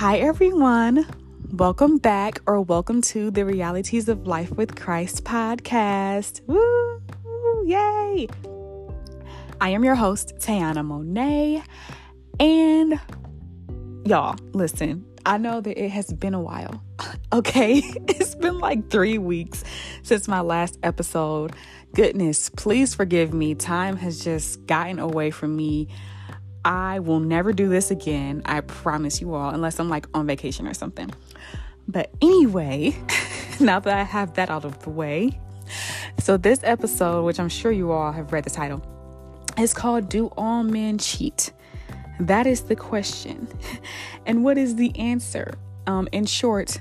[0.00, 1.06] Hi, everyone.
[1.52, 6.40] Welcome back or welcome to the Realities of Life with Christ podcast.
[6.46, 7.02] Woo!
[7.66, 8.26] Yay!
[9.60, 11.62] I am your host, Tayana Monet.
[12.40, 12.98] And
[14.06, 16.82] y'all, listen, I know that it has been a while.
[17.32, 17.74] Okay,
[18.08, 19.62] it's been like three weeks
[20.02, 21.52] since my last episode.
[21.94, 23.54] Goodness, please forgive me.
[23.54, 25.86] Time has just gotten away from me.
[26.64, 28.42] I will never do this again.
[28.44, 31.10] I promise you all, unless I'm like on vacation or something.
[31.88, 32.96] But anyway,
[33.60, 35.38] now that I have that out of the way,
[36.18, 38.82] so this episode, which I'm sure you all have read the title,
[39.58, 41.52] is called Do All Men Cheat?
[42.18, 43.48] That is the question.
[44.26, 45.54] And what is the answer?
[45.86, 46.78] Um, in short,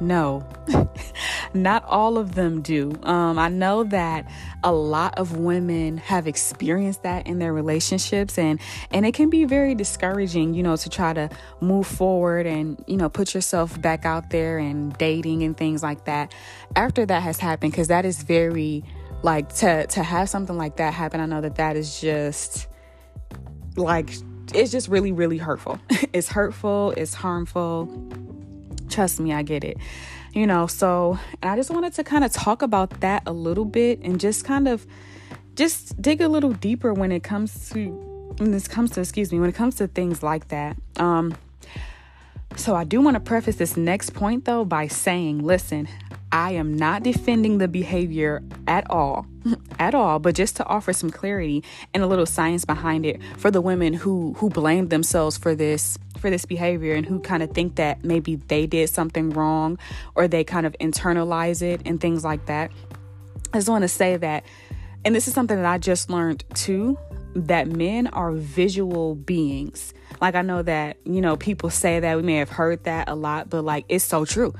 [0.00, 0.46] no,
[1.54, 2.92] not all of them do.
[3.02, 4.30] Um, I know that
[4.62, 8.60] a lot of women have experienced that in their relationships, and
[8.90, 12.96] and it can be very discouraging, you know, to try to move forward and you
[12.96, 16.34] know put yourself back out there and dating and things like that
[16.76, 18.84] after that has happened, because that is very
[19.22, 21.20] like to to have something like that happen.
[21.20, 22.66] I know that that is just
[23.76, 24.10] like
[24.54, 25.78] it's just really really hurtful.
[26.12, 26.92] it's hurtful.
[26.96, 27.88] It's harmful
[28.92, 29.78] Trust me, I get it.
[30.32, 34.00] You know, so I just wanted to kind of talk about that a little bit
[34.00, 34.86] and just kind of
[35.54, 37.90] just dig a little deeper when it comes to
[38.38, 40.76] when this comes to excuse me, when it comes to things like that.
[40.96, 41.36] Um
[42.56, 45.86] so I do want to preface this next point though by saying, listen,
[46.32, 49.26] I am not defending the behavior at all,
[49.78, 53.50] at all, but just to offer some clarity and a little science behind it for
[53.50, 57.50] the women who who blame themselves for this for this behavior and who kind of
[57.50, 59.78] think that maybe they did something wrong
[60.14, 62.70] or they kind of internalize it and things like that.
[63.52, 64.44] I just want to say that
[65.04, 66.96] and this is something that I just learned too
[67.34, 69.94] that men are visual beings.
[70.20, 73.14] Like I know that, you know, people say that we may have heard that a
[73.14, 74.54] lot, but like it's so true.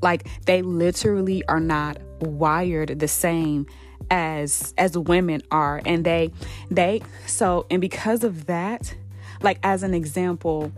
[0.00, 3.66] Like they literally are not wired the same
[4.10, 6.30] as as women are and they
[6.70, 8.94] they so and because of that
[9.42, 10.72] like as an example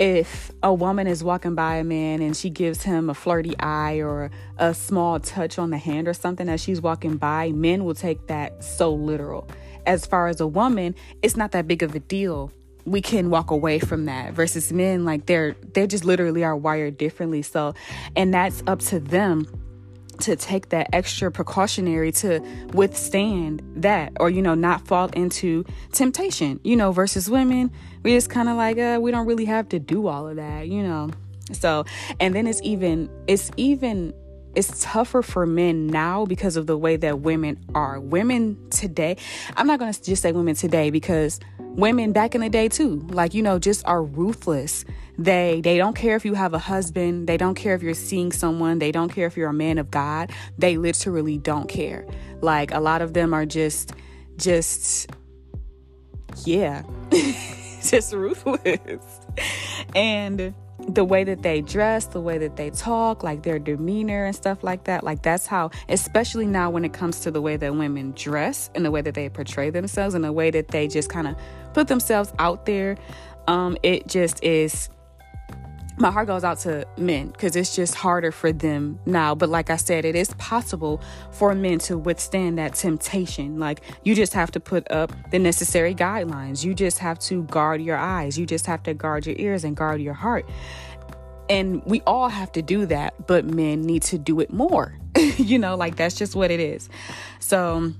[0.00, 4.00] if a woman is walking by a man and she gives him a flirty eye
[4.00, 7.94] or a small touch on the hand or something as she's walking by, men will
[7.94, 9.46] take that so literal.
[9.84, 12.50] As far as a woman, it's not that big of a deal
[12.86, 16.96] we can walk away from that versus men like they're they just literally are wired
[16.96, 17.74] differently so
[18.16, 19.46] and that's up to them
[20.20, 22.40] to take that extra precautionary to
[22.72, 27.70] withstand that or you know not fall into temptation you know versus women
[28.02, 30.68] we just kind of like uh, we don't really have to do all of that
[30.68, 31.10] you know
[31.52, 31.84] so
[32.20, 34.14] and then it's even it's even
[34.54, 38.00] it's tougher for men now because of the way that women are.
[38.00, 39.16] Women today,
[39.56, 43.06] I'm not going to just say women today because women back in the day too,
[43.10, 44.84] like you know, just are ruthless.
[45.20, 48.32] They they don't care if you have a husband, they don't care if you're seeing
[48.32, 50.30] someone, they don't care if you're a man of God.
[50.56, 52.06] They literally don't care.
[52.40, 53.92] Like a lot of them are just
[54.38, 55.10] just
[56.46, 56.84] yeah.
[57.82, 59.20] just ruthless.
[59.94, 60.54] And
[60.88, 64.64] the way that they dress, the way that they talk, like their demeanor and stuff
[64.64, 65.04] like that.
[65.04, 68.86] Like that's how, especially now when it comes to the way that women dress and
[68.86, 71.36] the way that they portray themselves and the way that they just kind of
[71.74, 72.96] put themselves out there.
[73.48, 74.88] Um, it just is
[76.00, 79.34] my heart goes out to men because it's just harder for them now.
[79.34, 81.00] But like I said, it is possible
[81.30, 83.58] for men to withstand that temptation.
[83.58, 86.64] Like you just have to put up the necessary guidelines.
[86.64, 88.38] You just have to guard your eyes.
[88.38, 90.48] You just have to guard your ears and guard your heart.
[91.50, 94.96] And we all have to do that, but men need to do it more.
[95.36, 96.88] you know, like that's just what it is.
[97.40, 97.92] So,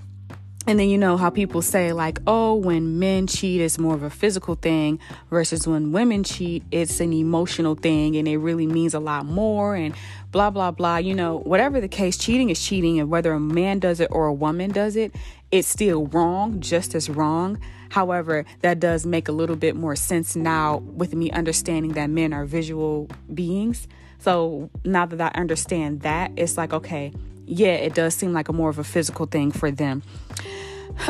[0.67, 4.03] and then you know how people say, like, oh, when men cheat, it's more of
[4.03, 4.99] a physical thing
[5.31, 9.75] versus when women cheat, it's an emotional thing and it really means a lot more
[9.75, 9.95] and
[10.31, 10.97] blah, blah, blah.
[10.97, 12.99] You know, whatever the case, cheating is cheating.
[12.99, 15.15] And whether a man does it or a woman does it,
[15.51, 17.59] it's still wrong, just as wrong.
[17.89, 22.33] However, that does make a little bit more sense now with me understanding that men
[22.33, 23.87] are visual beings.
[24.19, 27.11] So now that I understand that, it's like, okay,
[27.45, 30.03] yeah, it does seem like a more of a physical thing for them.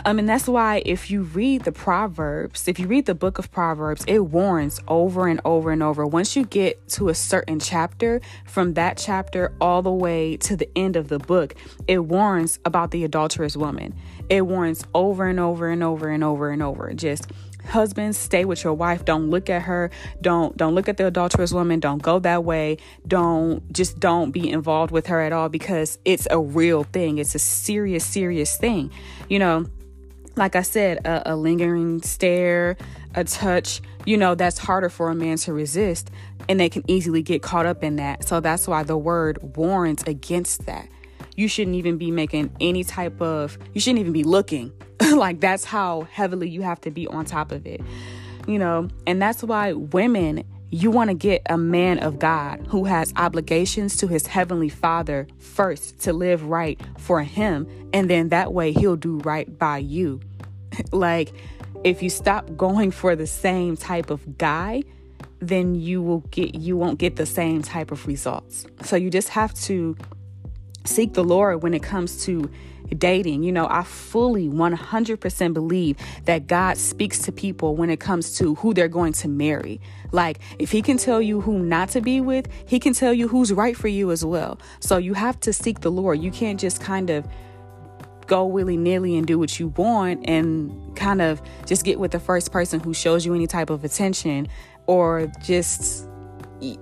[0.05, 3.51] Um, and that's why if you read the Proverbs, if you read the book of
[3.51, 6.05] Proverbs, it warns over and over and over.
[6.05, 10.69] Once you get to a certain chapter, from that chapter all the way to the
[10.77, 11.55] end of the book,
[11.87, 13.93] it warns about the adulterous woman.
[14.31, 16.93] It warns over and over and over and over and over.
[16.93, 17.27] Just
[17.65, 21.53] husbands stay with your wife don't look at her don't don't look at the adulterous
[21.53, 22.75] woman don't go that way
[23.07, 27.35] don't just don't be involved with her at all because it's a real thing it's
[27.35, 28.89] a serious serious thing
[29.29, 29.63] you know
[30.35, 32.77] like I said, a, a lingering stare,
[33.15, 36.09] a touch, you know, that's harder for a man to resist.
[36.49, 38.27] And they can easily get caught up in that.
[38.27, 40.87] So that's why the word warns against that.
[41.35, 44.73] You shouldn't even be making any type of, you shouldn't even be looking.
[45.15, 47.81] like that's how heavily you have to be on top of it,
[48.47, 48.87] you know.
[49.07, 53.97] And that's why women, you want to get a man of God who has obligations
[53.97, 57.67] to his heavenly father first to live right for him.
[57.93, 60.21] And then that way he'll do right by you.
[60.91, 61.33] like,
[61.83, 64.83] if you stop going for the same type of guy,
[65.39, 68.65] then you will get you won't get the same type of results.
[68.83, 69.97] So you just have to
[70.85, 72.49] seek the Lord when it comes to
[72.97, 73.43] dating.
[73.43, 78.55] You know, I fully 100% believe that God speaks to people when it comes to
[78.55, 79.79] who they're going to marry.
[80.11, 83.27] Like, if He can tell you who not to be with, He can tell you
[83.27, 84.59] who's right for you as well.
[84.79, 86.21] So you have to seek the Lord.
[86.21, 87.27] You can't just kind of
[88.27, 92.19] go willy nilly and do what you want and kind of just get with the
[92.19, 94.47] first person who shows you any type of attention
[94.87, 96.07] or just,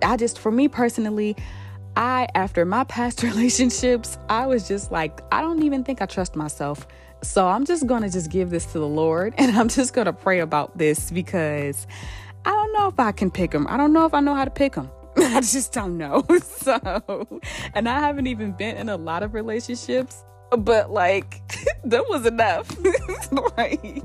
[0.04, 1.36] I just, for me personally,
[1.95, 6.36] I, after my past relationships, I was just like, I don't even think I trust
[6.36, 6.88] myself.
[7.21, 10.06] So I'm just going to just give this to the Lord and I'm just going
[10.06, 11.88] to pray about this because
[12.45, 13.68] I don't know if I can pick them.
[13.69, 14.89] I don't know if I know how to pick them.
[15.18, 16.25] I just don't know.
[16.41, 17.41] So,
[17.74, 20.24] and I haven't even been in a lot of relationships
[20.57, 21.42] but like
[21.83, 22.69] that was enough
[23.57, 24.03] like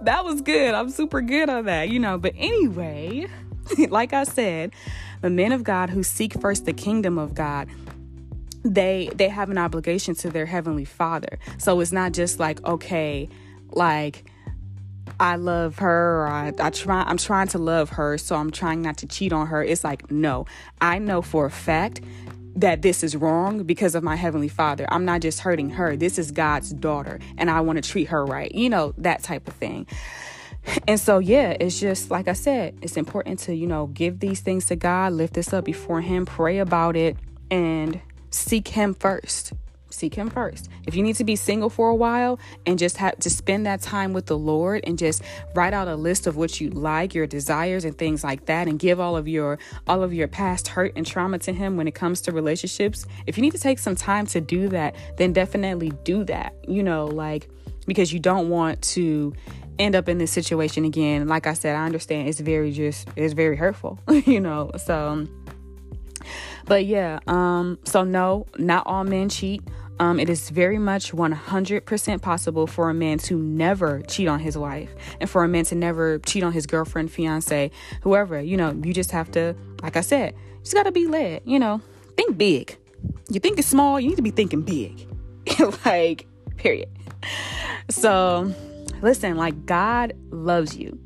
[0.00, 3.26] that was good i'm super good on that you know but anyway
[3.88, 4.72] like i said
[5.20, 7.68] the men of god who seek first the kingdom of god
[8.64, 13.28] they they have an obligation to their heavenly father so it's not just like okay
[13.70, 14.24] like
[15.20, 18.82] I love her or I, I try I'm trying to love her so I'm trying
[18.82, 19.62] not to cheat on her.
[19.62, 20.46] It's like no.
[20.80, 22.00] I know for a fact
[22.56, 24.86] that this is wrong because of my heavenly father.
[24.90, 25.96] I'm not just hurting her.
[25.96, 28.52] This is God's daughter and I want to treat her right.
[28.54, 29.86] You know, that type of thing.
[30.86, 34.40] And so, yeah, it's just like I said, it's important to, you know, give these
[34.40, 37.16] things to God, lift this up before Him, pray about it,
[37.50, 38.00] and
[38.30, 39.52] seek Him first
[39.90, 40.68] seek him first.
[40.86, 43.80] If you need to be single for a while and just have to spend that
[43.80, 45.22] time with the Lord and just
[45.54, 48.78] write out a list of what you like, your desires and things like that and
[48.78, 51.94] give all of your all of your past hurt and trauma to him when it
[51.94, 53.06] comes to relationships.
[53.26, 56.54] If you need to take some time to do that, then definitely do that.
[56.66, 57.48] You know, like
[57.86, 59.34] because you don't want to
[59.78, 61.28] end up in this situation again.
[61.28, 64.70] Like I said, I understand it's very just it's very hurtful, you know.
[64.76, 65.26] So
[66.66, 69.62] but yeah, um so no, not all men cheat.
[70.00, 74.56] Um, it is very much 100% possible for a man to never cheat on his
[74.56, 77.72] wife and for a man to never cheat on his girlfriend, fiance,
[78.02, 78.40] whoever.
[78.40, 81.42] You know, you just have to, like I said, you just got to be led.
[81.44, 81.80] You know,
[82.16, 82.78] think big.
[83.28, 85.04] You think it's small, you need to be thinking big.
[85.84, 86.26] like,
[86.56, 86.88] period.
[87.90, 88.54] So,
[89.02, 90.98] listen, like, God loves you.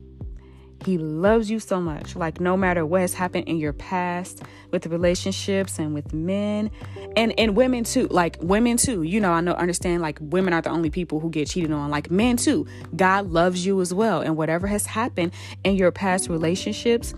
[0.85, 2.17] He loves you so much.
[2.17, 4.43] Like, no matter what has happened in your past
[4.73, 6.71] with relationships and with men
[7.17, 8.09] and, and women too.
[8.09, 9.03] Like, women too.
[9.03, 11.91] You know, I know, understand, like, women are the only people who get cheated on.
[11.91, 12.67] Like, men too.
[12.97, 14.21] God loves you as well.
[14.23, 17.15] And whatever has happened in your past relationships,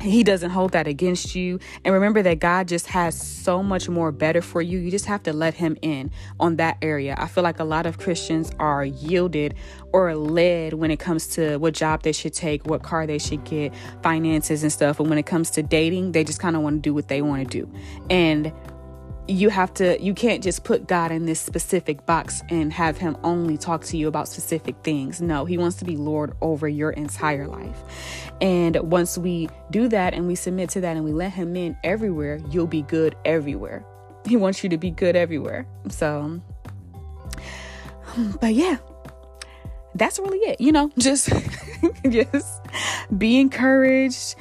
[0.00, 1.58] he doesn't hold that against you.
[1.84, 4.78] And remember that God just has so much more better for you.
[4.78, 7.14] You just have to let him in on that area.
[7.18, 9.54] I feel like a lot of Christians are yielded
[9.92, 13.44] or led when it comes to what job they should take, what car they should
[13.44, 13.72] get,
[14.02, 15.00] finances and stuff.
[15.00, 17.22] And when it comes to dating, they just kind of want to do what they
[17.22, 17.72] want to do.
[18.10, 18.52] And
[19.28, 23.16] you have to you can't just put God in this specific box and have him
[23.24, 25.20] only talk to you about specific things.
[25.20, 27.78] No, he wants to be Lord over your entire life.
[28.40, 31.76] And once we do that and we submit to that and we let him in
[31.82, 33.84] everywhere, you'll be good everywhere.
[34.26, 35.66] He wants you to be good everywhere.
[35.88, 36.40] So
[38.40, 38.78] but yeah,
[39.98, 40.60] that's really it.
[40.60, 41.30] You know, just
[42.08, 42.62] just
[43.16, 44.36] be encouraged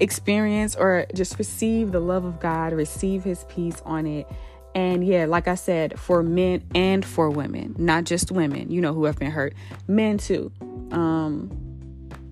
[0.00, 4.26] experience or just receive the love of God, receive His peace on it.
[4.74, 8.94] And yeah, like I said, for men and for women, not just women, you know,
[8.94, 9.54] who have been hurt,
[9.86, 10.50] men too.
[10.90, 11.50] Um,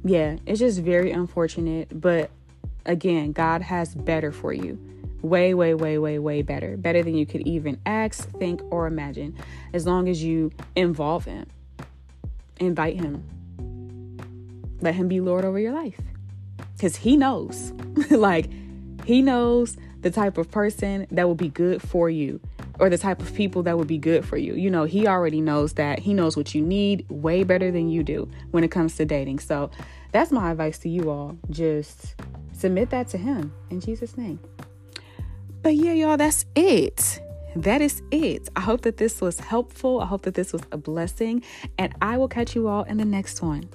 [0.05, 1.89] yeah, it's just very unfortunate.
[2.01, 2.31] But
[2.87, 4.79] again, God has better for you.
[5.23, 6.79] Way, way, way, way, way better.
[6.79, 9.37] Better than you could even ask, think, or imagine.
[9.75, 11.47] As long as you involve Him,
[12.61, 13.25] invite Him,
[14.81, 16.01] let Him be Lord over your life
[16.81, 17.73] because he knows
[18.11, 18.49] like
[19.05, 22.41] he knows the type of person that will be good for you
[22.79, 24.55] or the type of people that would be good for you.
[24.55, 25.99] You know, he already knows that.
[25.99, 29.41] He knows what you need way better than you do when it comes to dating.
[29.41, 29.71] So
[30.13, 31.37] that's my advice to you all.
[31.51, 32.15] Just
[32.55, 34.41] submit that to him in Jesus' name.
[35.61, 37.21] But yeah, y'all, that's it.
[37.57, 38.49] That is it.
[38.57, 40.01] I hope that this was helpful.
[40.01, 41.43] I hope that this was a blessing,
[41.79, 43.69] and I will catch you all in the next one.